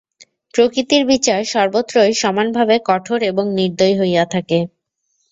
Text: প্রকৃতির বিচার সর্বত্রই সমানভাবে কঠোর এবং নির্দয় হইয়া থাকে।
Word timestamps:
প্রকৃতির 0.53 1.03
বিচার 1.05 1.39
সর্বত্রই 1.53 2.13
সমানভাবে 2.15 2.75
কঠোর 2.89 3.19
এবং 3.23 3.45
নির্দয় 3.59 3.95
হইয়া 3.99 4.23
থাকে। 4.33 4.59